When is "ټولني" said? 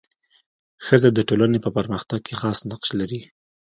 1.29-1.59